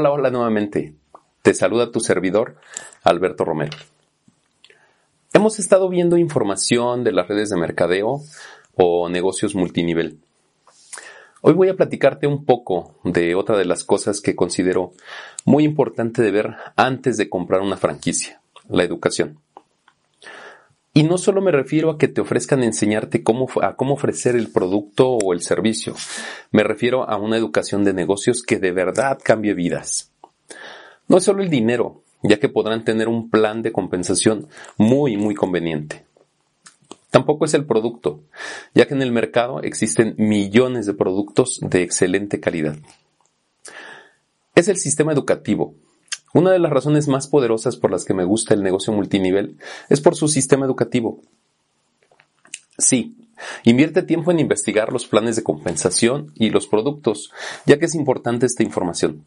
[0.00, 0.94] Hola, hola nuevamente.
[1.42, 2.54] Te saluda tu servidor,
[3.02, 3.76] Alberto Romero.
[5.32, 8.20] Hemos estado viendo información de las redes de mercadeo
[8.76, 10.20] o negocios multinivel.
[11.40, 14.92] Hoy voy a platicarte un poco de otra de las cosas que considero
[15.44, 19.40] muy importante de ver antes de comprar una franquicia, la educación.
[20.98, 24.50] Y no solo me refiero a que te ofrezcan enseñarte cómo, a cómo ofrecer el
[24.50, 25.94] producto o el servicio,
[26.50, 30.10] me refiero a una educación de negocios que de verdad cambie vidas.
[31.06, 35.36] No es solo el dinero, ya que podrán tener un plan de compensación muy, muy
[35.36, 36.04] conveniente.
[37.10, 38.24] Tampoco es el producto,
[38.74, 42.76] ya que en el mercado existen millones de productos de excelente calidad.
[44.56, 45.76] Es el sistema educativo,
[46.34, 49.56] una de las razones más poderosas por las que me gusta el negocio multinivel
[49.88, 51.20] es por su sistema educativo.
[52.76, 53.16] Sí,
[53.64, 57.32] invierte tiempo en investigar los planes de compensación y los productos,
[57.66, 59.24] ya que es importante esta información.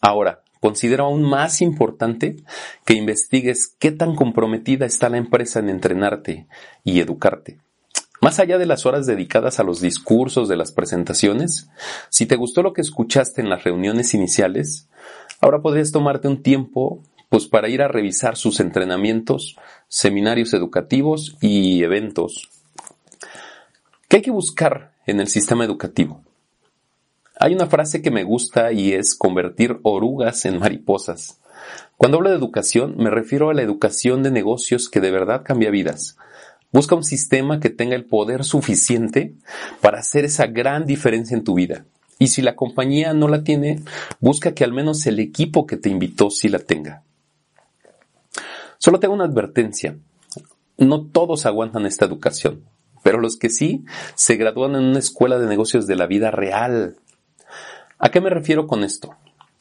[0.00, 2.36] Ahora, considero aún más importante
[2.84, 6.46] que investigues qué tan comprometida está la empresa en entrenarte
[6.84, 7.58] y educarte.
[8.20, 11.68] Más allá de las horas dedicadas a los discursos de las presentaciones,
[12.08, 14.88] si te gustó lo que escuchaste en las reuniones iniciales,
[15.40, 19.56] Ahora podrías tomarte un tiempo pues para ir a revisar sus entrenamientos,
[19.88, 22.48] seminarios educativos y eventos.
[24.08, 26.22] ¿Qué hay que buscar en el sistema educativo?
[27.38, 31.40] Hay una frase que me gusta y es convertir orugas en mariposas.
[31.96, 35.70] Cuando hablo de educación me refiero a la educación de negocios que de verdad cambia
[35.70, 36.16] vidas.
[36.72, 39.34] Busca un sistema que tenga el poder suficiente
[39.80, 41.84] para hacer esa gran diferencia en tu vida.
[42.18, 43.82] Y si la compañía no la tiene,
[44.20, 47.02] busca que al menos el equipo que te invitó sí la tenga.
[48.78, 49.98] Solo tengo una advertencia.
[50.78, 52.64] No todos aguantan esta educación,
[53.02, 53.84] pero los que sí
[54.14, 56.96] se gradúan en una escuela de negocios de la vida real.
[57.98, 59.14] ¿A qué me refiero con esto?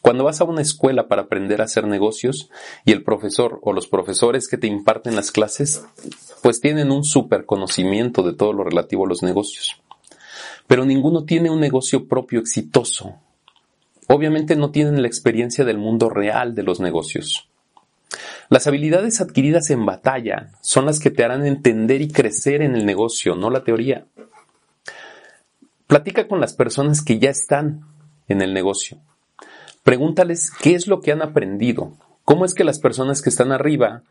[0.00, 2.48] Cuando vas a una escuela para aprender a hacer negocios
[2.84, 5.84] y el profesor o los profesores que te imparten las clases,
[6.42, 9.80] pues tienen un super conocimiento de todo lo relativo a los negocios
[10.66, 13.16] pero ninguno tiene un negocio propio exitoso.
[14.08, 17.48] Obviamente no tienen la experiencia del mundo real de los negocios.
[18.48, 22.86] Las habilidades adquiridas en batalla son las que te harán entender y crecer en el
[22.86, 24.06] negocio, no la teoría.
[25.86, 27.84] Platica con las personas que ya están
[28.28, 28.98] en el negocio.
[29.82, 31.96] Pregúntales qué es lo que han aprendido,
[32.26, 34.02] ¿Cómo es que las personas que están arriba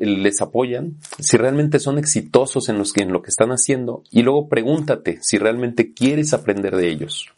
[0.00, 0.96] les apoyan?
[1.18, 2.78] Si realmente son exitosos en,
[3.12, 4.02] lo que están haciendo.
[4.10, 7.28] Y luego pregúntate si realmente quieres aprender de ellos.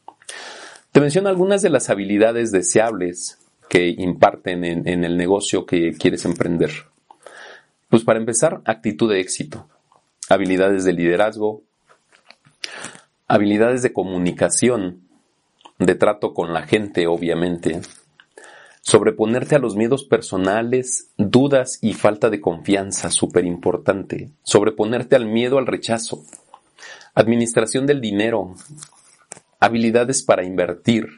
[0.93, 6.25] Te menciono algunas de las habilidades deseables que imparten en, en el negocio que quieres
[6.25, 6.71] emprender.
[7.89, 9.67] Pues para empezar, actitud de éxito,
[10.29, 11.63] habilidades de liderazgo,
[13.27, 15.01] habilidades de comunicación,
[15.81, 17.81] de trato con la gente, obviamente,
[18.89, 24.31] Sobreponerte a los miedos personales, dudas y falta de confianza, súper importante.
[24.45, 26.23] Sobreponerte al miedo al rechazo.
[27.13, 28.55] Administración del dinero.
[29.59, 31.09] Habilidades para invertir.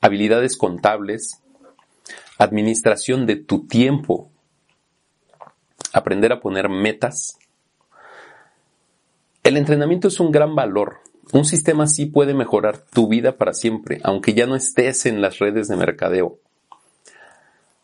[0.00, 1.40] Habilidades contables.
[2.36, 4.32] Administración de tu tiempo.
[5.92, 7.38] Aprender a poner metas.
[9.44, 10.96] El entrenamiento es un gran valor
[11.32, 15.38] un sistema así puede mejorar tu vida para siempre, aunque ya no estés en las
[15.38, 16.38] redes de mercadeo.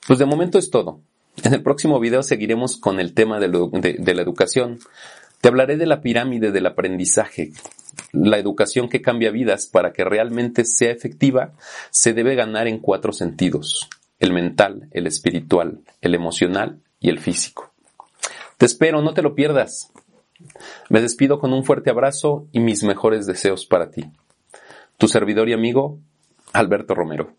[0.07, 1.01] Pues de momento es todo.
[1.43, 4.79] En el próximo video seguiremos con el tema de, la educación.
[5.41, 7.53] Te hablaré de la pirámide del aprendizaje.
[8.13, 11.53] La educación que cambia vidas para que realmente sea efectiva
[11.91, 13.89] se debe ganar en cuatro sentidos.
[14.19, 17.73] El mental, el espiritual, el emocional y el físico.
[18.59, 19.91] Te espero, no te lo pierdas.
[20.89, 24.11] Me despido con un fuerte abrazo y mis mejores deseos para ti.
[24.99, 25.99] Tu servidor y amigo,
[26.53, 27.35] Alberto Romero.